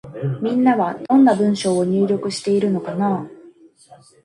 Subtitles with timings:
[0.41, 3.29] みんなは、どんな文章を入力しているのかなぁ。